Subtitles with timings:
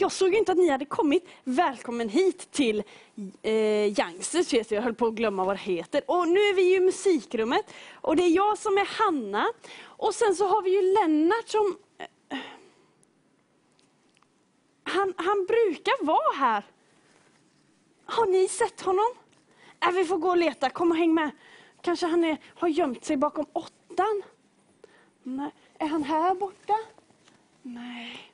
[0.00, 1.28] Jag såg inte att ni hade kommit.
[1.44, 2.82] Välkommen hit till
[3.42, 3.52] eh,
[4.00, 4.52] Youngsters.
[4.52, 4.76] heter.
[4.76, 6.02] Jag höll på att glömma vad det heter.
[6.06, 7.74] Och nu är vi i musikrummet.
[7.94, 9.52] Och det är jag som är Hanna.
[9.82, 11.76] Och sen så har vi ju Lennart som...
[12.28, 12.38] eh,
[14.82, 16.64] Han, han brukar vara här.
[18.04, 19.06] Har ni sett honom?
[19.86, 20.70] Äh, vi får gå och leta.
[20.70, 21.30] Kom och häng med.
[21.80, 24.22] Kanske han är, har gömt sig bakom åttan.
[25.22, 25.50] Nej.
[25.78, 26.76] Är han här borta?
[27.62, 28.29] Nej.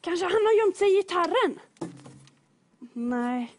[0.00, 1.60] Kanske han har gömt sig i gitarren?
[2.92, 3.54] Nej.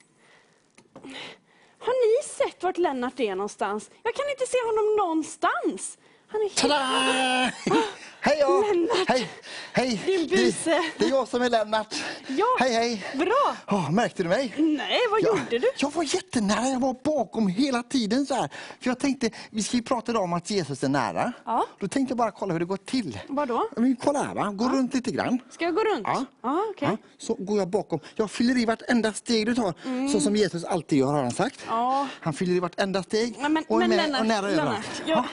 [1.80, 3.92] Har ni sett vart Lennart är någonstans?
[4.04, 5.98] Jag kan inte se honom någonstans.
[6.32, 6.58] Han är helt...
[6.58, 7.82] Tada!
[8.24, 8.64] Hej ja!
[8.74, 9.08] Lennart.
[9.10, 9.30] Hej!
[9.74, 10.02] Hej!
[10.06, 10.70] Din buse.
[10.70, 11.96] Det, det är jag som är Lennart.
[12.28, 13.06] Ja, Hej hej!
[13.16, 13.56] bra.
[13.78, 14.54] Oh, märkte du mig?
[14.58, 15.72] Nej, vad gjorde du?
[15.78, 18.50] Jag var jättenära, jag var bakom hela tiden så här.
[18.82, 21.34] För jag tänkte, vi ska ju prata idag om att Jesus är nära.
[21.46, 21.66] Ja.
[21.80, 23.20] Då tänkte jag bara kolla hur det går till.
[23.28, 23.70] Vadå?
[23.76, 25.40] Men kolla här va, gå runt lite grann.
[25.52, 26.04] Ska jag gå runt?
[26.08, 26.26] Ja.
[26.44, 26.88] Ja, okej.
[26.92, 28.00] Ja, så går jag bakom.
[28.16, 29.74] Jag fyller i vartenda steg du tar,
[30.12, 31.60] så som Jesus alltid gör har han sagt.
[31.66, 31.76] Mm.
[31.78, 32.08] Ja.
[32.22, 34.60] Han fyller i vartenda steg Nej, men, och är men med Lennart, och nära Lennart
[34.60, 35.02] överallt.
[35.06, 35.26] jag, Ja.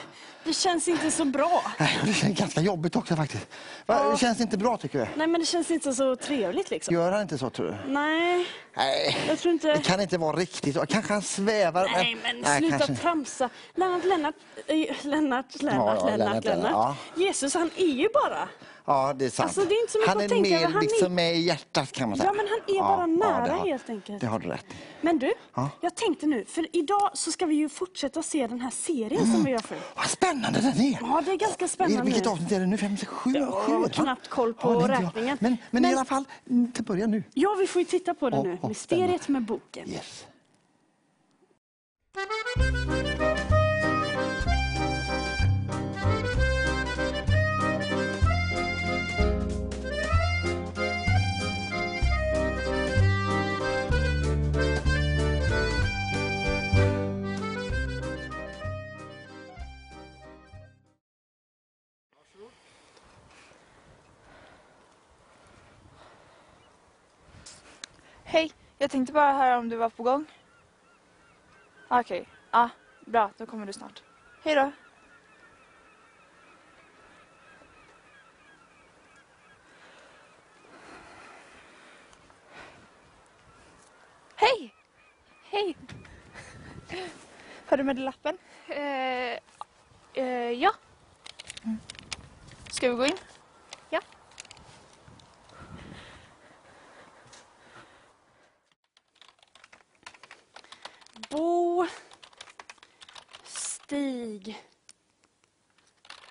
[0.43, 1.61] Det känns inte så bra.
[1.79, 3.47] Nej, Det känns ganska jobbigt också faktiskt.
[3.85, 4.03] Ja.
[4.11, 5.07] Det känns inte bra tycker du?
[5.15, 6.93] Nej, men det känns inte så trevligt liksom.
[6.93, 7.91] Gör han inte så tror du?
[7.93, 8.45] Nej,
[8.77, 9.73] Nej, jag tror inte...
[9.73, 10.77] det kan inte vara riktigt.
[10.89, 11.89] Kanske han svävar.
[11.93, 13.49] Nej, men sluta kanske- tramsa.
[13.75, 14.35] Lennart, Lennart,
[14.67, 16.63] eh, Lennart, Lennart, Ja, ja, Lennart, Lennart, Lennart.
[16.71, 18.49] Lennart, Jesus, han är ju bara...
[18.85, 19.47] Ja, det är sant.
[19.47, 21.35] Alltså, det är inte så mycket han att är tänka mer Han är- liksom med
[21.35, 22.29] i hjärtat kan man säga.
[22.29, 24.21] Ja, men han är bara nära det har, helt enkelt.
[24.21, 24.65] Det har du rätt.
[25.01, 25.69] Men du, Ja.
[25.81, 29.43] jag tänkte nu, för idag så ska vi ju fortsätta se den här serien som
[29.43, 29.81] vi gör förut.
[29.95, 30.97] Vad spännande den är!
[31.01, 32.03] Ja, det är ganska spännande.
[32.03, 32.77] Vilket avsnitt är det nu?
[32.77, 33.31] Fem, sju?
[33.35, 35.03] Ja, sju jag har knappt koll på det är jag.
[35.03, 35.37] räkningen.
[35.41, 37.23] Men, men, Men- i alla fall, mm, till början nu.
[37.33, 38.57] Ja, vi får ju titta på det Ja, nu.
[38.61, 39.89] ja, Mysteriet med boken.
[39.89, 40.25] Yes.
[68.31, 70.25] Hej, jag tänkte bara höra om du var på gång.
[71.87, 72.69] Okej, ja,
[73.05, 74.03] bra, då kommer du snart.
[74.43, 74.71] Hej då.
[84.35, 84.73] Hej!
[85.43, 85.77] Hej!
[87.65, 88.37] Har du med dig lappen?
[88.67, 89.39] Eh,
[90.13, 90.71] eh, ja.
[92.69, 93.17] Ska vi gå in?
[101.29, 101.85] Bo
[103.43, 104.63] Stig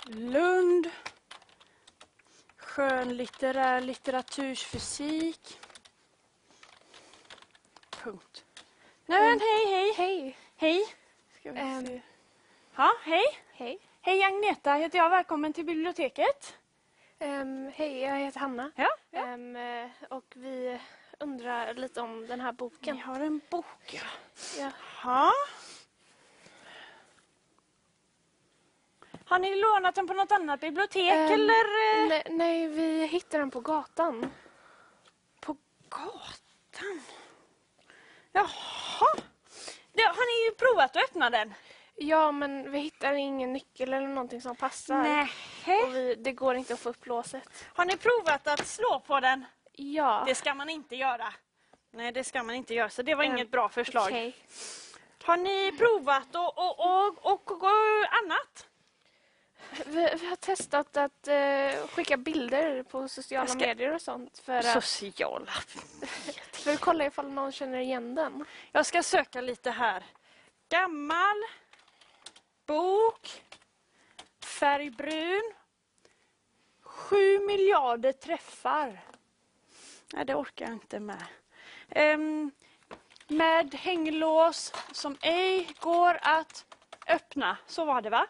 [0.06, 0.90] Lund
[2.56, 5.60] Skönlitterär litteratursfysik
[7.90, 8.44] Punkt.
[9.06, 10.36] Nej men hej hej Hej.
[10.56, 10.86] hej.
[11.40, 11.86] Ska vi Ehm.
[11.86, 12.00] se.
[12.76, 13.24] Ja, hej.
[13.52, 13.78] Hej.
[14.00, 15.10] Hej Agneta heter jag.
[15.10, 16.58] Välkommen till biblioteket.
[17.18, 18.70] Ehm, hej, jag heter Hanna.
[18.76, 18.88] Ja.
[19.12, 20.80] Ehm, eh, och vi
[21.20, 22.98] undrar lite om den här Vi boken.
[23.00, 24.00] har en bok.
[24.58, 24.70] Ja.
[25.04, 25.32] Ja.
[29.24, 31.52] Har ni lånat den på något annat bibliotek Ehm, eller?
[32.02, 34.30] eh, Nej, nej, vi hittade den på gatan.
[35.40, 35.56] På
[35.88, 37.00] gatan?
[38.32, 39.14] Jaha.
[39.92, 41.54] Det, har ni ju provat att öppna den?
[41.96, 45.02] Ja, men vi hittade ingen nyckel eller någonting som passar.
[45.02, 45.28] Nej.
[45.84, 47.64] Och vi, det går inte att få upp låset.
[47.74, 49.44] Har ni provat att slå på den?
[49.78, 50.24] Ja.
[50.26, 51.32] Det ska man inte göra.
[51.90, 52.90] Nej, det ska man inte göra.
[52.90, 54.04] Så det var Ehm, inget bra förslag.
[54.06, 54.36] Okej.
[55.22, 57.68] Har ni provat och, och, och, och, och,
[58.24, 58.66] annat?
[59.86, 64.52] Vi, vi har testat att eh, skicka bilder på sociala ska- medier och sånt för
[64.52, 65.52] att, Sociala.
[66.52, 68.44] för att kolla ifall någon känner igen den.
[68.72, 70.04] Jag ska söka lite här.
[70.68, 71.36] Gammal.
[72.66, 73.42] Bok.
[74.44, 75.52] Färgbrun.
[76.82, 79.00] Sju miljarder träffar.
[80.12, 81.24] Nej, det orkar jag inte med.
[81.90, 82.50] Ehm,
[83.28, 86.66] med hänglås som ej går att
[87.08, 87.56] öppna.
[87.66, 88.26] Så var det va?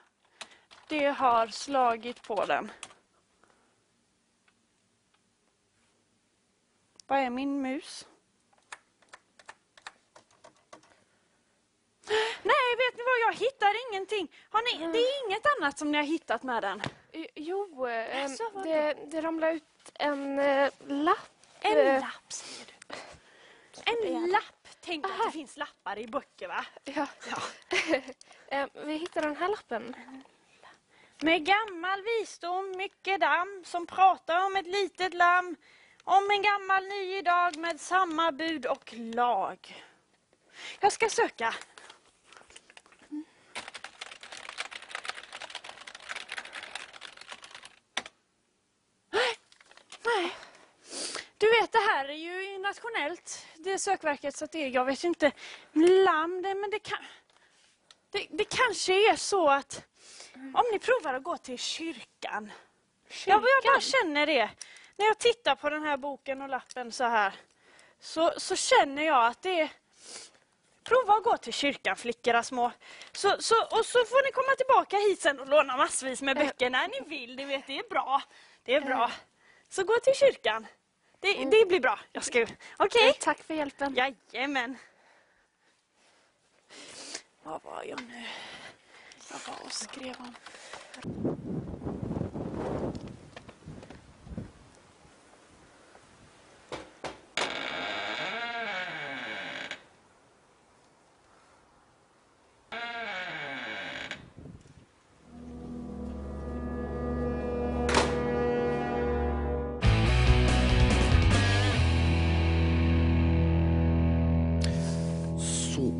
[0.89, 2.73] Det har slagit på den.
[7.07, 8.07] Vad är min mus?
[12.43, 13.33] Nej, vet ni vad?
[13.33, 14.33] Jag hittar ingenting.
[14.51, 16.81] Har ni, det är inget annat som ni har hittat med den?
[17.13, 18.63] Eh, Jo, vadå?
[18.65, 19.65] det, det ramlade ut
[19.95, 21.38] en eh, lapp.
[21.71, 24.09] En Eh, lapp säger du.
[24.09, 24.69] En lapp.
[24.81, 26.67] Tänk att det finns lappar i böcker va?
[26.85, 27.07] Ja.
[28.51, 29.95] Eh, vi hittade den här lappen.
[31.21, 35.57] Med gammal visdom, mycket damm, som pratar om ett litet lamm,
[36.05, 39.85] om en gammal ny dag med samma bud och lag.
[40.81, 41.55] Jag ska söka.
[49.11, 49.37] Nej,
[50.05, 50.37] Nej.
[51.39, 55.33] Du vet, det här är ju nationellt, det sökverket, så att det, jag vet inte.
[56.05, 56.99] Lamm, det, men det kan...
[58.11, 59.85] Det, det kanske är så att
[60.35, 62.53] om ni provar att gå till kyrkan.
[63.27, 64.51] Jag, jag bara känner det.
[64.97, 67.33] När jag tittar på den här boken och lappen så här.
[68.01, 69.71] Så, så känner jag att det är...
[70.85, 72.73] Prova att gå till kyrkan flickorna små.
[73.13, 76.71] Så, så, och så får ni komma tillbaka hit sen och låna massvis med böcker
[76.71, 77.37] när ni vill.
[77.37, 78.23] Det, vet, det är bra.
[78.65, 79.11] Det är bra.
[79.69, 80.67] Så gå till kyrkan.
[81.21, 82.01] Det, det blir bra.
[82.13, 82.47] Jag ska...
[82.77, 83.09] Okej?
[83.09, 83.95] Eh, Tack för hjälpen.
[83.95, 84.77] Jajamän.
[87.43, 88.25] Vad var jag nu?
[89.31, 90.35] Jag var och skrev om...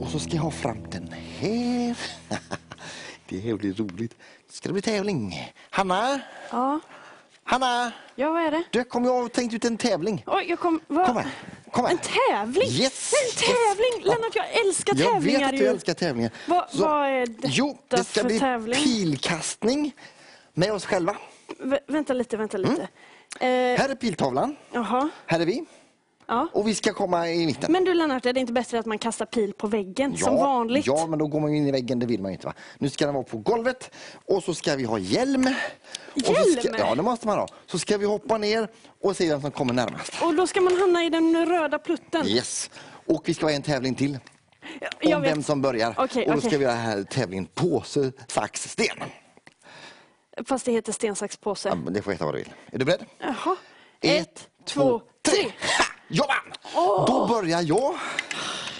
[0.09, 1.09] och så ska jag ha fram den
[1.41, 1.97] här.
[3.29, 4.15] Det här blir roligt.
[4.51, 5.53] Ska det bli tävling?
[5.71, 6.21] Hanna?
[6.51, 6.81] Ja,
[7.45, 7.93] Hanna!
[8.15, 8.63] ja vad är det?
[8.71, 10.25] Du, kom jag har tänkt ut en tävling.
[10.27, 10.81] Oj, jag kom...
[10.87, 11.07] Vad?
[11.07, 11.27] Kom här.
[11.71, 11.93] Kom här.
[11.93, 12.69] En tävling?
[12.69, 13.97] Yes, En tävling!
[13.97, 14.05] yes.
[14.07, 15.67] Lennart, jag älskar Jag tävlingar vet att du ju.
[15.67, 16.31] älskar tävlingar.
[16.47, 18.85] Vad- Så- vad är detta Jo, det ska för bli tävling?
[18.85, 19.93] pilkastning
[20.55, 21.17] med oss själva.
[21.59, 22.83] Vä- vänta lite, vänta lite.
[23.41, 23.77] Eh, Mm.
[23.81, 24.57] Här är piltavlan.
[24.73, 25.65] Jaha, Här är vi.
[26.29, 26.49] Ja.
[26.53, 27.73] Och vi ska komma i mitten.
[27.73, 30.87] Men du Lennart, är det inte bättre att man kastar pil på väggen som vanligt?
[30.87, 32.47] Ja, men då går man ju in i väggen, det vill man ju inte.
[32.47, 32.55] Va?
[32.79, 33.91] Nu ska den vara på golvet
[34.27, 35.43] och så ska vi ha hjälm.
[36.15, 36.77] Så ska, Hjälm?
[36.79, 37.49] ja, det måste man ha.
[37.67, 38.69] Så ska vi hoppa ner
[39.03, 40.13] och se vem som kommer närmast.
[40.23, 42.27] Och då ska man hamna i den röda plutten?
[42.27, 42.71] Yes.
[43.07, 44.19] Och vi ska ha en tävling till.
[44.81, 45.31] Ja, Om jag vet.
[45.31, 45.95] vem som börjar.
[45.99, 46.51] Okej, och då okej.
[46.51, 48.97] ska vi ha här tävlingen påse, sax, sten.
[50.47, 51.69] Fast det heter sten, sax, påse.
[51.69, 52.53] Ja, det får heta vad du vill.
[52.73, 53.05] Är du beredd?
[53.19, 53.57] Jaha.
[54.01, 55.51] Ett, två, tre!
[56.09, 57.07] Jag vann!
[57.07, 57.95] Då börjar jag.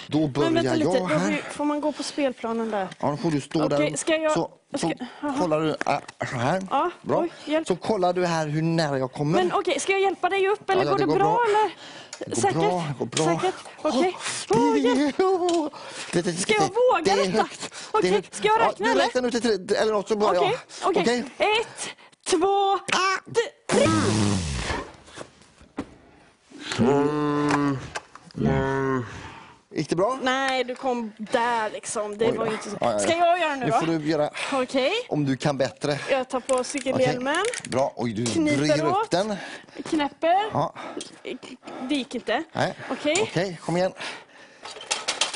[0.07, 1.41] Då Men börjar vänta lite, jag här.
[1.51, 2.87] får man gå på spelplanen där?
[2.99, 3.97] Ja, då får du stå Okej, där.
[3.97, 5.33] ska jag- Så, ska- så jaha.
[5.39, 6.61] kollar du äh, här.
[6.69, 7.25] Ja, bra.
[7.47, 9.37] oj, så kollar du här hur nära jag kommer.
[9.43, 11.39] Men okej, ska jag hjälpa dig upp eller Ja, går det det, går bra, bra.
[11.47, 11.71] eller?
[12.29, 12.53] Går Säkert?
[12.59, 13.25] bra, går bra.
[13.25, 13.55] Säkert?
[13.81, 14.15] Okej.
[16.11, 17.47] Det- det- Ska jag våga det är detta?
[17.91, 18.35] Okej, högt.
[18.35, 19.01] ska jag räkna, ja, Du eller?
[19.03, 20.89] räknar nu till tre, eller något så börjar Okej, jag.
[20.97, 21.25] okej.
[21.37, 21.89] Ett,
[22.27, 23.08] två, Ah!
[29.75, 30.19] Gick det bra?
[30.21, 32.17] Nej, du kom där liksom.
[32.17, 32.77] Det Oj var inte så.
[32.81, 32.99] Ja, ja, ja.
[32.99, 33.71] Ska jag göra nu då?
[33.79, 34.91] får du göra Okej.
[35.09, 35.99] om du kan bättre.
[36.11, 37.93] Jag tar på cykelhjälmen, Bra.
[37.95, 38.23] Oj, du
[38.57, 39.35] bryr upp den.
[39.89, 40.35] knäpper.
[40.53, 40.73] Ja.
[41.89, 42.43] Det gick inte.
[42.53, 42.73] Nej.
[42.91, 43.15] Okej.
[43.21, 43.91] Okej, kom igen.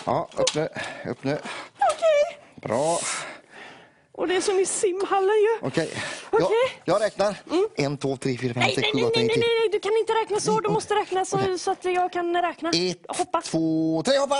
[0.05, 0.67] Ja, upp nu.
[1.07, 1.37] Upp nu.
[1.75, 2.39] Okej.
[2.55, 2.99] Bra.
[4.15, 5.67] Och det är som i simhallen ju.
[5.67, 5.89] Okej.
[6.29, 6.47] Okej.
[6.85, 7.35] Jag, jag räknar.
[7.75, 9.59] En, två, tre, fyra, fem, Nej, sex, nej, sju, nej, åtta, nej, nio, nej, tio.
[9.59, 10.59] nej, du kan inte räkna så.
[10.59, 12.69] Du måste räkna så, så att jag kan räkna.
[12.69, 13.41] Ett, Hoppa.
[13.41, 14.35] två, tre, hoppa!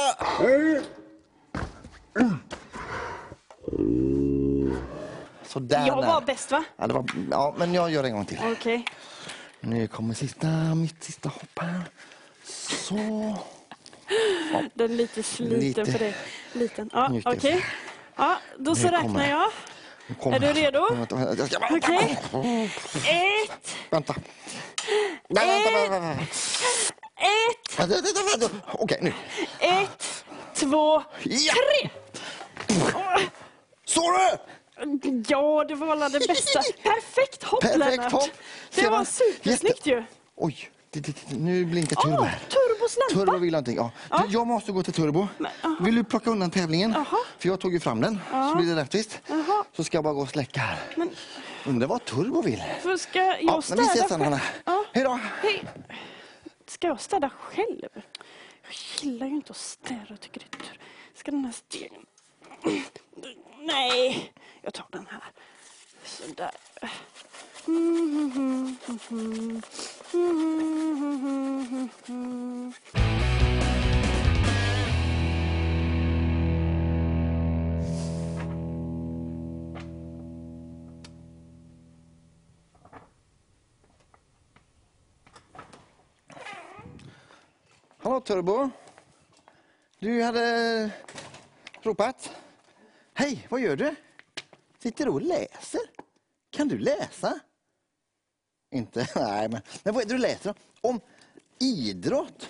[5.48, 5.88] Sådär.
[5.88, 6.64] Jag var bäst va?
[6.78, 8.40] Ja, det var, ja, men jag gör en gång till.
[8.52, 8.86] Okej.
[9.60, 11.82] Nu kommer sista, mitt sista hopp här.
[12.90, 12.96] Så.
[14.74, 15.86] Den är lite sliten Lite.
[15.86, 16.16] för dig.
[16.54, 16.90] Liten.
[16.94, 17.52] Ja, Njut okej.
[17.52, 17.64] det.
[18.16, 19.30] Ja, då så Nu kommer räknar det.
[19.30, 19.52] jag.
[20.22, 20.88] Kommer Är du redo?
[21.70, 22.20] Okej.
[23.06, 24.16] Ett, Vänta.
[25.30, 25.54] Vänta,
[27.18, 27.80] Ett.
[27.80, 28.56] vänta, ett, vänta.
[28.74, 29.14] Okej, nu.
[29.60, 31.54] ett, två, Ja.
[31.54, 31.90] tre.
[33.86, 35.24] Såg du?
[35.28, 36.62] Ja, det var alla det bästa.
[36.84, 38.12] Perfekt hopp Perfekt Lennart.
[38.12, 38.30] hopp.
[38.76, 40.04] Det var supersnyggt ju.
[40.36, 40.70] Oj,
[41.30, 42.40] nu blinkar turbo Åh, här.
[42.40, 43.26] turbos lampa.
[43.26, 43.76] Turbo vill någonting.
[43.76, 43.92] Ja.
[44.10, 44.24] Ja.
[44.30, 45.28] Jag måste gå till turbo.
[45.38, 45.76] Men, aha.
[45.80, 46.92] Vill du plocka undan tävlingen?
[46.92, 47.18] Jaha.
[47.40, 48.20] För jag tog ju fram den.
[48.32, 49.20] Så blir det rättvist.
[49.28, 49.64] Jaha.
[49.76, 50.80] Så ska jag bara gå och släcka här.
[50.96, 51.10] Men
[51.66, 52.64] Undrar vad turbo vill?
[52.82, 54.22] för ska jag Ja, städa vi ses sen?
[54.22, 54.42] Hanna.
[54.66, 54.86] Ja.
[54.94, 55.20] Hej då.
[55.42, 55.64] Hej.
[56.68, 57.90] Ska jag städa själv?
[57.94, 60.06] Jag gillar ju inte att städa.
[60.10, 60.80] Jag tycker det är tur.
[61.16, 62.06] Ska den här stegen...
[63.60, 65.24] Nej, jag tar den här.
[66.06, 66.52] Sådär.
[67.66, 67.76] Hallå
[88.26, 88.70] Turbo.
[90.00, 90.92] Du hade
[91.82, 92.36] ropat.
[93.14, 93.96] Hej, vad gör du?
[94.80, 95.82] Sitter du och läser?
[96.50, 97.40] Kan du läsa?
[98.74, 99.08] Inte?
[99.16, 101.00] Nej, men, men vad är det du läser om?
[101.60, 102.50] idrott?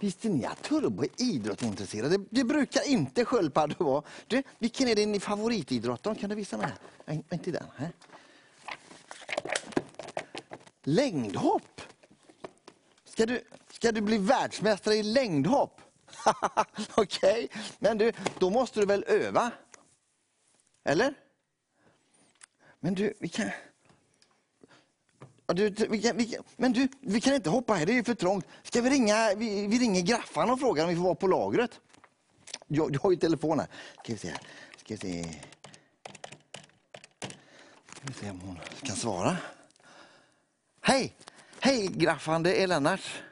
[0.00, 2.10] Visste ni att Turbo är idrottsintresserad?
[2.10, 4.02] Det, det brukar inte sköldpaddor vara.
[4.26, 6.02] Du, vilken är din favoritidrott?
[6.02, 6.14] då?
[6.14, 6.72] Kan du visa mig?
[7.04, 7.66] Nej, inte den.
[7.76, 7.92] Här.
[10.82, 11.80] Längdhopp?
[13.04, 15.80] Ska du, ska du bli världsmästare i längdhopp?
[16.94, 19.50] Okej, men du, då måste du väl öva?
[20.84, 21.14] Eller?
[22.80, 23.50] Men du, vi kan...
[25.46, 28.14] Du, vi kan, vi men du, vi kan inte hoppa här, det är ju för
[28.14, 28.46] trångt.
[28.62, 31.80] Ska vi ringa, vi, vi ringer Graffan och frågar om vi får vara på lagret?
[32.66, 33.68] Jag, du har ju telefon här.
[34.02, 34.40] Ska vi se här.
[34.76, 35.24] Ska vi se.
[37.96, 39.36] Ska vi se om hon kan svara.
[40.80, 41.14] Hej!
[41.60, 43.22] Hej Graffan, det är Lennart.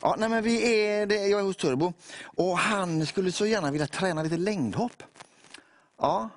[0.00, 1.92] Ja, nej, men vi är, det, jag är hos Turbo
[2.24, 5.02] och han skulle så gärna vilja träna lite längdhopp.
[5.98, 6.28] Ja,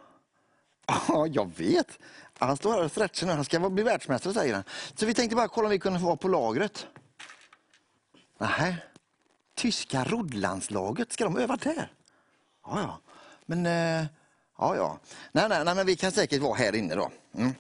[1.08, 2.00] ja jag vet.
[2.40, 3.34] Han står här och stretchar nu.
[3.34, 4.64] Han ska bli världsmästare säger han.
[4.96, 6.88] Så vi tänkte bara kolla om vi kunde få vara på lagret.
[8.38, 8.86] Nej.
[9.56, 11.92] Tyska roddlandslaget, ska de öva där?
[12.66, 13.00] Ja, ja.
[13.46, 14.06] Men, eh,
[14.58, 15.00] ja, ja.
[15.32, 17.12] Nej, nej, nej, men vi kan säkert vara här inne då.
[17.38, 17.54] Mm.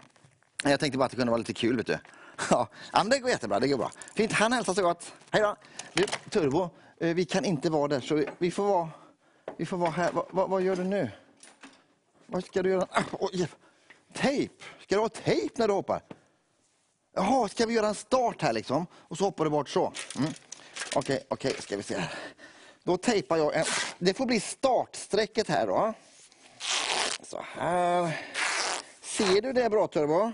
[0.63, 1.97] Jag tänkte bara att det kunde vara lite kul, vet du.
[2.49, 3.91] Ja, men det går jättebra, det går bra.
[4.15, 5.13] Fint, han hälsar så gott.
[5.31, 5.55] Hej då.
[5.93, 8.89] Du, Turbo, eh, vi kan inte vara där så vi, får vara,
[9.57, 10.11] vi får vara här.
[10.11, 11.11] Va, va, vad gör du nu?
[12.27, 12.87] Vad ska du göra?
[12.91, 13.47] Ah, oj.
[14.15, 14.63] Tejp?
[14.81, 16.01] Ska du ha tejp när du hoppar?
[17.13, 18.87] Jaha, ska vi göra en start här liksom?
[18.93, 19.93] Och så hoppar du bort så.
[20.17, 20.31] Mm.
[20.95, 22.13] Okej, okej, ska vi se här.
[22.83, 23.65] Då tejpar jag en...
[23.99, 25.93] Det får bli startsträcket här då.
[27.23, 28.21] Så här.
[29.01, 30.31] Ser du det bra Turbo?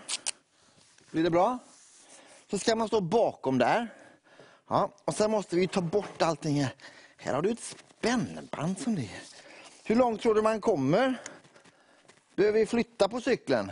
[1.12, 1.58] Blir det bra?
[2.52, 3.88] Så ska man stå bakom där.
[4.70, 6.76] Ja, och sen måste vi ta bort allting här.
[7.18, 9.22] Här har du ett spännband som det är.
[9.84, 11.22] Hur långt tror du man kommer?
[12.36, 13.72] Behöver vi flytta på cykeln?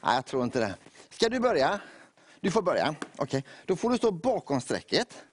[0.00, 0.74] Nej, jag tror inte det.
[1.10, 1.80] Ska du börja?
[2.40, 2.94] Du får börja.
[3.16, 5.24] Okej, då får du stå bakom strecket.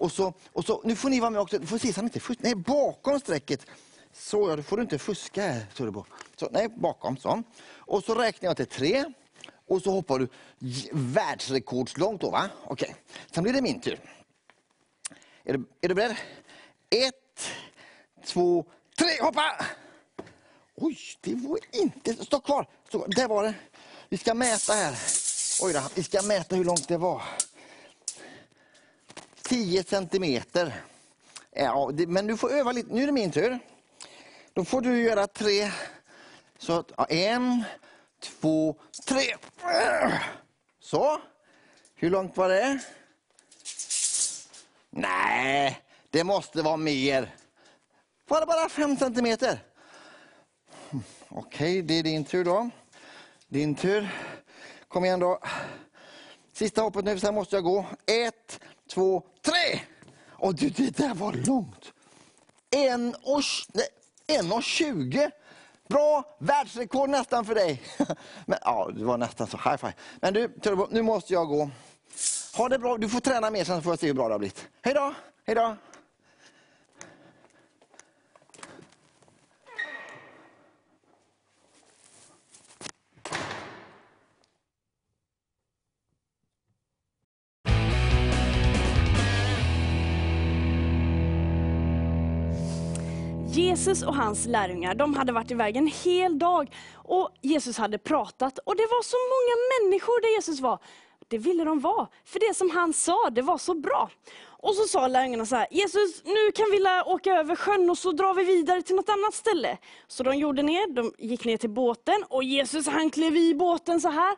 [0.00, 1.58] Och så, och så, nu får ni vara med också.
[1.58, 2.44] Du får se så han inte fuskar.
[2.44, 3.66] Nej, bakom strecket.
[4.12, 6.04] Så ja, då får du inte fuska här, Turbo.
[6.36, 7.16] Så, nej, bakom.
[7.16, 7.42] Så.
[7.74, 9.04] Och så räknar jag till tre.
[9.66, 10.28] Och så hoppar du
[10.92, 12.50] världsrekordslångt då, va?
[12.64, 12.96] Okej.
[13.34, 14.00] Sen blir det min tur.
[15.44, 16.16] Är du, är du beredd?
[16.90, 17.50] Ett,
[18.26, 18.64] två,
[18.98, 19.66] tre, hoppa!
[20.82, 22.24] Oj, det var inte...
[22.24, 22.66] Stå kvar!
[22.88, 23.08] Stå, kvar.
[23.08, 23.54] där var det.
[24.08, 24.98] Vi ska mäta här.
[25.62, 27.22] Oj då, vi ska mäta hur långt det var.
[29.42, 30.82] 10 centimeter.
[31.50, 32.94] Ja, det, men du får öva lite.
[32.94, 33.58] Nu är det min tur.
[34.52, 35.70] Då får du göra tre.
[36.58, 37.64] Så, ja, en,
[38.20, 39.36] två, tre.
[40.80, 41.20] Så.
[41.94, 42.80] Hur långt var det?
[44.90, 47.34] Nej, det måste vara mer.
[48.28, 49.69] Var det bara fem centimeter?
[51.32, 52.70] Okej, det är din tur då.
[53.48, 54.08] Din tur.
[54.88, 55.38] Kom igen då.
[56.52, 57.86] Sista hoppet nu, sen måste jag gå.
[58.06, 58.60] Ett,
[58.94, 59.80] två, tre!
[60.28, 61.92] Och du, det där var långt.
[62.70, 63.86] En och, nej,
[64.26, 65.30] en och tjugo.
[65.88, 67.82] Bra, världsrekord nästan för dig.
[68.46, 69.56] Men, ja, det var nästan så.
[69.56, 69.94] High five.
[70.20, 71.70] Men du, Turbo, nu måste jag gå.
[72.56, 72.96] Ha det bra.
[72.96, 74.68] Du får träna mer sen så får jag se hur bra det har blivit.
[74.82, 75.14] Hej då!
[75.46, 75.76] Hej då!
[93.90, 98.58] Jesus och hans lärjungar de hade varit iväg en hel dag och Jesus hade pratat
[98.58, 100.78] och det var så många människor där Jesus var.
[101.28, 104.10] Det ville de vara, för det som han sa det var så bra.
[104.42, 108.12] Och så sa lärjungarna så här, Jesus nu kan vi åka över sjön och så
[108.12, 109.78] drar vi vidare till något annat ställe.
[110.06, 114.00] Så de gjorde ner, de gick ner till båten och Jesus han klev i båten
[114.00, 114.36] så här.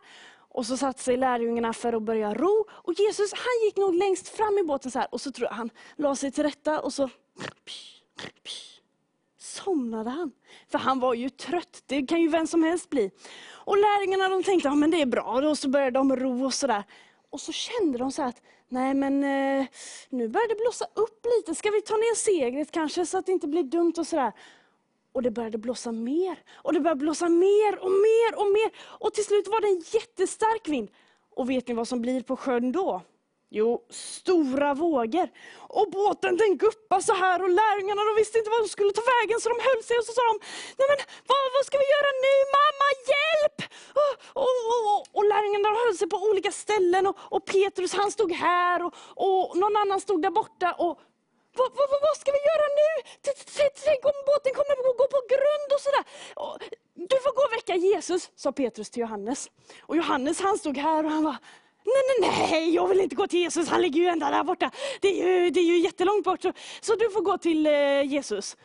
[0.48, 2.66] Och så satte sig lärjungarna för att börja ro.
[2.70, 5.54] Och Jesus han gick nog längst fram i båten så här och så tror jag
[5.54, 7.10] han la sig till rätta och så
[9.52, 10.32] somnade han.
[10.68, 13.10] För han var ju trött, det kan ju vem som helst bli.
[13.50, 16.54] Och lärjungarna de tänkte, ja men det är bra, och så började de ro och
[16.54, 16.84] sådär.
[17.30, 19.66] Och så kände de så här att, nej men eh,
[20.08, 23.32] nu börjar det blåsa upp lite, ska vi ta ner seglet kanske så att det
[23.32, 24.32] inte blir dumt och sådär.
[25.12, 28.70] Och det började blåsa mer, och det började blåsa mer och mer och mer.
[28.80, 30.90] Och till slut var det en jättestark vind.
[31.34, 33.02] Och vet ni vad som blir på sjön då?
[33.54, 35.28] Jo, stora vågor.
[35.76, 39.02] Och båten den guppade så här och lärjungarna de visste inte vad de skulle ta
[39.14, 40.36] vägen så de höll sig och så sa de,
[40.78, 40.98] nej men
[41.30, 42.34] vad, vad ska vi göra nu?
[42.58, 43.58] Mamma hjälp!
[44.00, 44.56] Och, och,
[44.92, 48.92] och, och, lärjungarna höll sig på olika ställen och, och Petrus han stod här och,
[49.24, 50.68] och någon annan stod där borta.
[50.84, 50.94] Och,
[51.58, 52.92] vad, vad, vad, vad ska vi göra nu?
[53.86, 56.04] Tänk om båten kommer att gå på grund och sådär.
[57.10, 59.50] Du får gå och väcka Jesus, sa Petrus till Johannes.
[59.88, 61.36] Och Johannes han stod här och han var
[61.84, 64.70] Nej, nej, nej, jag vill inte gå till Jesus, han ligger ju ända där borta.
[65.00, 68.02] Det är ju, det är ju jättelångt bort, så, så du får gå till eh,
[68.02, 68.56] Jesus.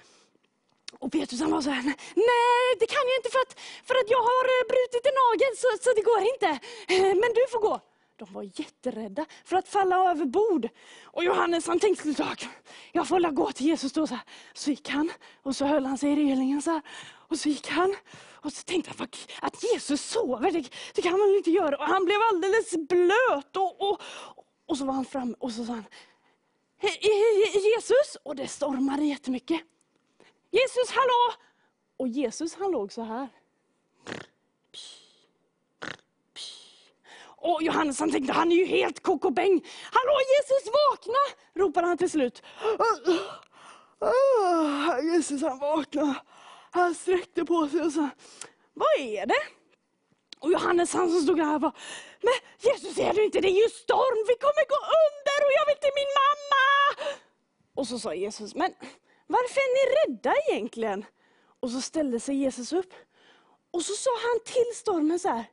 [0.99, 1.83] Och Petrus han var så här,
[2.15, 5.53] nej det kan jag inte för att, för att jag har eh, brutit en nagel
[5.57, 6.59] så, så det går inte.
[7.21, 7.79] Men du får gå.
[8.17, 10.69] De var jätterädda för att falla över bord.
[11.03, 12.37] Och Johannes han tänkte så här,
[12.91, 14.07] jag får la gå till Jesus då.
[14.07, 14.23] Så, här.
[14.53, 15.11] så gick han
[15.43, 16.81] och så höll han sig i relingen så här.
[17.27, 17.95] Och så gick han
[18.47, 19.07] och så tänkte han
[19.41, 21.77] att Jesus sover, det, det kan man väl inte göra.
[21.77, 24.01] Och han blev alldeles blöt och, och,
[24.65, 25.85] och så var han framme och så sa han,
[27.53, 28.17] Jesus!
[28.23, 29.61] Och det stormade jättemycket.
[30.51, 31.33] Jesus, hallå!
[31.97, 33.29] Och Jesus han låg så här.
[37.25, 39.65] Och Johannes han tänkte, han är ju helt kokobäng.
[39.91, 41.39] Hallå Jesus, vakna!
[41.53, 42.43] ropade han till slut.
[42.61, 42.85] Ah,
[43.99, 46.15] ah, ah, Jesus han vaknade.
[46.71, 48.09] Han sträckte på sig och sa,
[48.73, 49.43] vad är det?
[50.39, 51.73] Och Johannes han som stod där och bara,
[52.21, 55.65] men Jesus ser du inte, det är ju storm, vi kommer gå under och jag
[55.65, 57.17] vill till min mamma!
[57.75, 58.73] Och så sa Jesus, men
[59.27, 61.05] varför är ni rädda egentligen?
[61.59, 62.93] Och så ställde sig Jesus upp.
[63.71, 65.45] Och så sa han till stormen så här,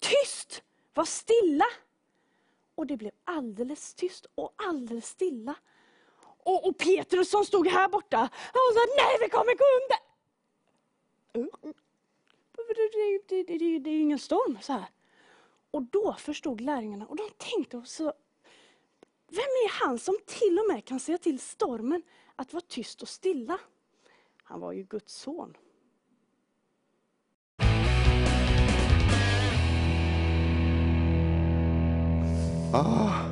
[0.00, 0.62] tyst,
[0.94, 1.66] var stilla.
[2.74, 5.54] Och det blev alldeles tyst och alldeles stilla.
[6.44, 8.16] Och, och Petrus som stod här borta,
[8.52, 10.07] han sa, nej vi kommer gå under.
[11.32, 11.48] Det,
[13.28, 14.88] det, det, det, är ju ingen storm så här.
[15.70, 18.12] Och då förstod lärjungarna och de tänkte också,
[19.28, 22.02] vem är han som till och med kan säga till stormen
[22.36, 23.58] att vara tyst och stilla?
[24.42, 25.56] Han var ju Guds son.
[32.74, 33.24] Ah,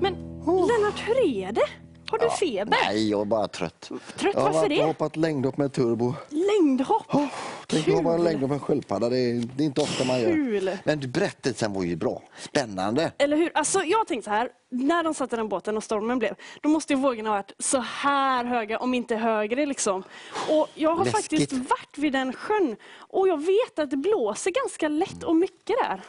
[0.00, 0.14] Men
[0.46, 1.85] Lennart, hur är det?
[2.10, 2.76] Har du feber?
[2.84, 3.80] nej, jag är bara trött.
[4.16, 4.84] Trött, jag har varför varit och det?
[4.84, 6.14] hoppat längdhopp med turbo.
[6.28, 7.14] Längdhopp?
[7.14, 7.26] Oh,
[7.66, 10.30] tänk att hoppa längdhopp med en sköldpadda, det är, det är inte ofta man gör.
[10.32, 10.78] Kul.
[10.84, 12.22] Men du, berättelsen var ju bra.
[12.38, 13.12] Spännande.
[13.18, 13.50] Eller hur?
[13.54, 16.68] Alltså, jag tänkte så här, när de satt i den båten och stormen blev, då
[16.68, 19.66] måste ju vågorna ha varit så här höga, om inte högre.
[19.66, 20.02] Liksom.
[20.50, 21.40] Och jag har Läskigt.
[21.40, 25.76] faktiskt varit vid den sjön och jag vet att det blåser ganska lätt och mycket
[25.82, 26.00] där.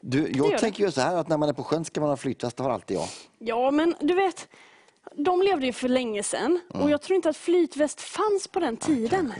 [0.00, 0.58] Du, gör jag det.
[0.58, 2.62] tänker ju så här att när man är på sjön ska man ha flytväst, det
[2.62, 3.06] har alltid jag.
[3.38, 4.48] Ja, men du vet,
[5.16, 6.84] de levde ju för länge sedan Mm.
[6.84, 9.32] och jag tror inte att flytväst fanns på den tiden.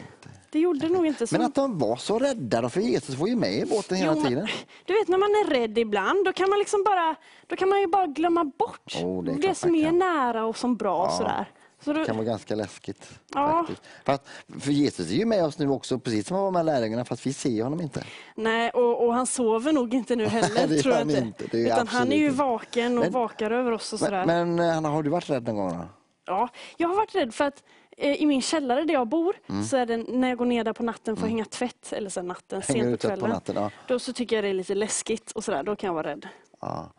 [0.50, 1.34] Det gjorde nog inte så.
[1.34, 4.22] Men att de var så rädda för Jesus var ju med i båten hela Jo,
[4.24, 4.46] tiden.
[4.86, 7.14] Du vet när man är rädd ibland, då kan man liksom bara,
[7.46, 10.76] då kan man ju bara glömma bort Oh, det det, som är nära och som
[10.76, 11.06] bra.
[11.06, 11.46] Och sådär.
[11.84, 13.10] Så Det kan vara ganska läskigt.
[13.34, 13.66] Ja.
[14.04, 14.26] För, att,
[14.60, 17.26] för Jesus är ju med oss nu också, precis som han var med lärjungarna, fast
[17.26, 18.04] vi ser honom inte.
[18.36, 20.66] Nej, och, och han sover nog inte nu heller.
[20.68, 21.44] det tror jag han inte.
[21.50, 22.38] Det är Utan han är ju inte.
[22.38, 24.26] vaken och Men- vakar över oss och sådär.
[24.26, 25.70] Men, men Hanna, har du varit rädd någon gång?
[25.78, 25.88] Då?
[26.26, 27.62] Ja, jag har varit rädd för att
[27.96, 29.64] eh, i min källare där jag bor, Mm.
[29.64, 32.10] så är det när jag går ner där på natten för att hänga tvätt, eller
[32.10, 33.30] så natten, Hänger sent på tvätt på kvällen.
[33.34, 33.54] natten?
[33.58, 33.70] Ja.
[33.86, 36.28] Då så tycker jag det är lite läskigt och sådär, då kan jag vara rädd.
[36.60, 36.92] Ja.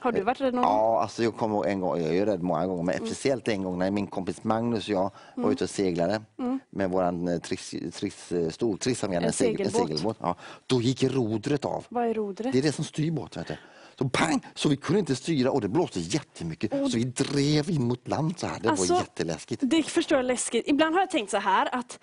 [0.00, 0.72] Har du varit rädd någon gång?
[0.72, 3.62] Ja, alltså jag kommer en gång, jag är ju rädd många gånger, men speciellt en
[3.62, 6.22] gång när min kompis Magnus och jag var ute och seglade
[6.70, 10.16] med våran eh, triss, triss, stor vi hade, En segelbåt.
[10.20, 11.86] Ja, då gick rodret av.
[11.88, 12.52] Vad är rodret?
[12.52, 13.40] Det är det som styr båten.
[13.40, 13.56] Vet du.
[13.98, 14.46] Så pang!
[14.54, 16.70] Så vi kunde inte styra och det blåste jättemycket.
[16.70, 18.60] Så vi drev in mot land så här.
[18.60, 19.62] Det Alltså, var jätteläskigt.
[19.64, 20.68] Det förstår jag läskigt.
[20.68, 21.98] Ibland har jag tänkt så här att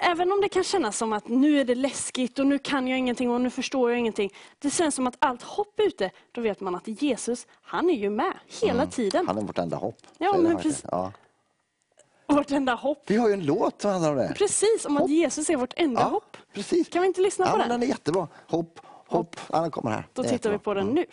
[0.00, 2.98] även om det kan kännas som att nu är det läskigt och nu kan jag
[2.98, 4.30] ingenting och nu förstår jag ingenting.
[4.58, 7.94] Det känns som att allt hopp är ute, då vet man att Jesus, han är
[7.94, 8.32] ju med
[8.62, 9.26] hela tiden.
[9.26, 9.96] Han är vårt enda hopp.
[10.18, 10.84] Ja, men precis.
[10.90, 11.12] Ja.
[12.26, 13.02] Vårt enda hopp.
[13.06, 14.34] Vi har ju en låt som handlar om det.
[14.36, 15.10] Precis, om att Hopp.
[15.10, 16.36] Jesus är vårt enda Ja, hopp.
[16.54, 16.88] precis.
[16.88, 17.68] Kan vi inte lyssna ja, på den?
[17.68, 18.28] Den är jättebra.
[18.46, 19.36] Hopp, hopp.
[19.52, 20.06] Ja, den kommer här.
[20.12, 20.94] Då tittar vi på den Mm.
[20.94, 21.04] nu.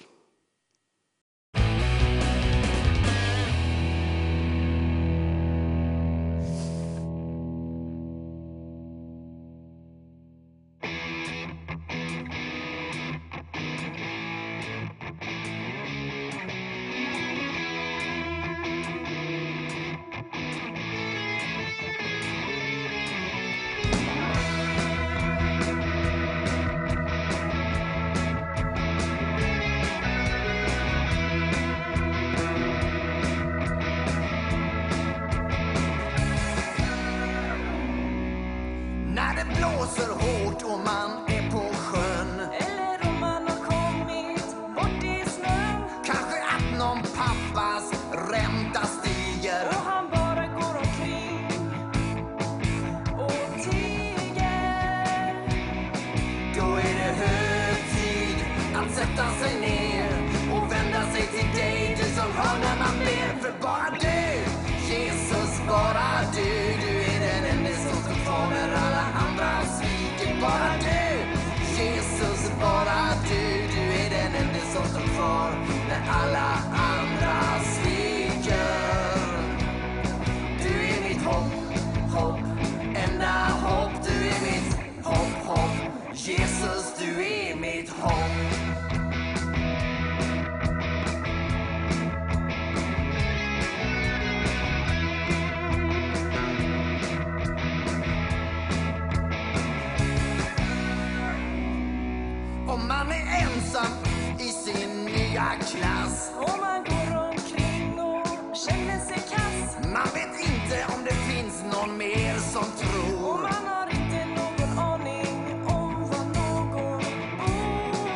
[102.67, 103.91] Om man är ensam
[104.39, 106.31] i sin nya klass.
[106.37, 109.77] Och man går omkring och känner sig kass.
[109.93, 114.79] Man vet inte om det finns någon mer som Och tror man har inte någon
[114.79, 116.97] aning om var någon
[117.37, 118.15] bor.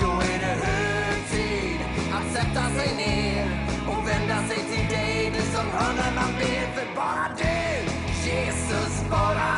[0.00, 1.80] Då är det hög tid
[2.12, 3.46] att sätta sig ner
[3.88, 6.66] och vända sig till dig, du som hör när man ber.
[6.74, 7.90] För bara du,
[8.30, 9.55] Jesus, bara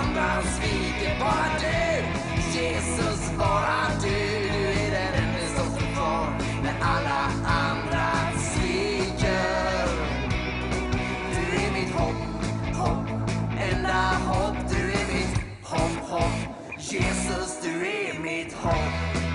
[0.00, 1.18] andra sviker.
[1.20, 2.02] Bara du,
[2.58, 4.08] Jesus, bara du,
[4.52, 8.06] du är den enda som står kvar när alla andra
[8.38, 9.88] sviker.
[11.32, 12.22] Du är mitt hopp,
[12.76, 13.08] hopp,
[13.72, 14.56] enda hopp.
[14.70, 16.54] Du är mitt hopp, hopp.
[16.78, 19.27] Jesus, du är mitt hopp.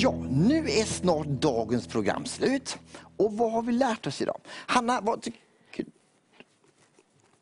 [0.00, 2.78] Ja, nu är snart dagens program slut.
[3.16, 4.40] Och vad har vi lärt oss idag?
[4.66, 5.40] Hanna, vad tycker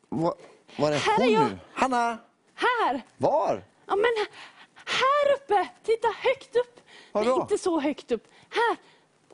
[0.09, 0.33] vad,
[0.77, 1.43] Var är Här är hon jag.
[1.51, 1.59] nu?
[1.73, 2.17] Hanna,
[2.55, 3.01] Här!
[3.17, 3.63] var?
[3.85, 4.25] Ja, men
[4.85, 5.69] här uppe!
[5.83, 6.79] Titta högt upp!
[7.11, 7.41] Var Nej, då?
[7.41, 8.27] inte så högt upp.
[8.49, 8.77] Här!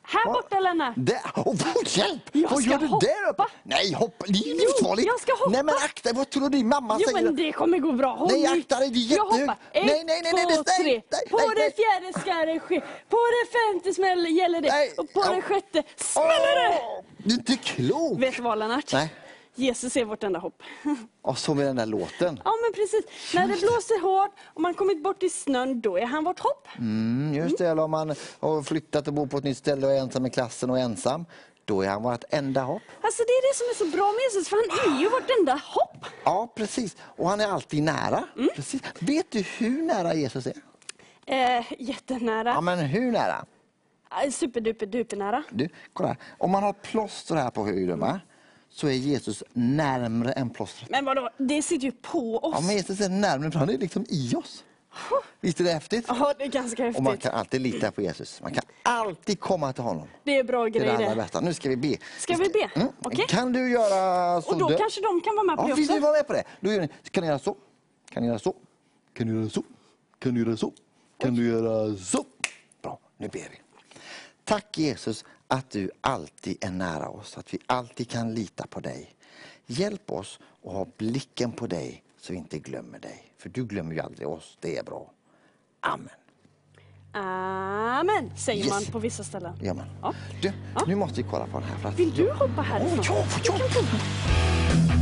[0.05, 0.33] Här Var?
[0.33, 0.93] borta Lennart!
[0.97, 1.21] Där.
[1.35, 2.21] Oh, hjälp!
[2.31, 3.05] Jag vad gör du hoppa.
[3.05, 3.43] där uppe?
[3.63, 4.25] Nej, hoppa.
[4.27, 5.07] Det är Jo, livsfarligt.
[5.07, 5.49] jag ska hoppa.
[5.51, 6.13] Nej, men akta.
[6.13, 7.23] Vad tror du din mamma Jo säger?
[7.25, 8.15] men det kommer gå bra.
[8.15, 9.59] Håll Nej, akta dig, det är jättehögt.
[9.73, 11.01] Nej, nej, nej, nej, två, nej, tre.
[11.11, 11.73] nej, På nej, det nej.
[11.79, 12.79] fjärde ska det ske.
[13.09, 14.69] På det femte smäller gäller det.
[14.69, 15.31] Nej, Och på ja.
[15.35, 16.81] det sjätte smäller det.
[17.17, 18.21] Du är inte klok.
[18.21, 18.93] Vet du vad Lennart?
[18.93, 19.13] Nej.
[19.55, 20.63] Jesus är vårt enda hopp.
[21.21, 22.41] Och så med den där låten.
[22.45, 23.33] Ja men precis.
[23.35, 26.67] När det blåser hårt och man kommit bort i snön, då är han vårt hopp.
[26.77, 29.93] Mm, just det, eller om man har flyttat och bor på ett nytt ställe och
[29.93, 31.25] är ensam i klassen och ensam.
[31.65, 32.81] Då är han vårt enda hopp.
[33.01, 35.29] Alltså det är det som är så bra med Jesus, för han är ju vårt
[35.39, 36.05] enda hopp.
[36.23, 36.97] Ja, precis.
[36.99, 38.23] Och han är alltid nära.
[38.35, 38.49] Mm.
[38.55, 38.81] Precis.
[38.99, 40.53] Vet du hur nära Jesus är?
[41.25, 42.49] Eh, jättenära.
[42.49, 43.45] Ja, men hur nära?
[44.31, 45.43] Superduper duper nära.
[45.49, 46.15] Du, kolla.
[46.37, 48.19] Om man har plåster här på höjden, va?
[48.75, 50.89] Så är Jesus närmre än plåstret.
[50.89, 52.55] Men vadå, det sitter ju på oss.
[52.55, 54.63] Ja, men Jesus är närmare, för han är liksom i oss.
[55.41, 56.05] Visst är det häftigt?
[56.07, 56.97] Ja, det är ganska häftigt.
[56.97, 58.41] Och man kan alltid lita på Jesus.
[58.41, 60.07] Man kan alltid komma till honom.
[60.23, 61.15] Det är bra Det är grejer det.
[61.15, 61.41] bästa.
[61.41, 61.97] Nu ska vi be.
[62.19, 62.69] Ska vi be?
[62.75, 62.87] Mm.
[63.01, 63.25] Okej.
[63.29, 64.49] Kan du göra så?
[64.49, 65.99] Och då du- kanske de kan vara med på Ja, det också.
[65.99, 66.43] vara med på det?
[66.59, 67.55] Då gör ni, kan du göra så?
[68.09, 68.53] Kan du göra så?
[69.13, 69.63] Kan du göra så?
[70.19, 70.71] Kan du göra så?
[71.17, 72.25] Kan du göra så?
[72.81, 73.59] Bra, nu ber vi.
[74.43, 79.15] Tack Jesus att du alltid är nära oss, att vi alltid kan lita på dig.
[79.65, 83.33] Hjälp oss att ha blicken på dig så vi inte glömmer dig.
[83.37, 85.11] För du glömmer ju aldrig oss, det är bra.
[85.79, 86.09] Amen.
[87.13, 88.69] Amen, säger Yes.
[88.73, 89.53] man på vissa ställen.
[89.61, 89.85] Ja, men.
[90.01, 90.13] Ja.
[90.41, 90.51] Du,
[90.87, 91.77] nu måste vi kolla på den här.
[91.77, 93.15] För att Vill du hoppa härifrån?
[93.17, 94.92] Åh, ja, ja.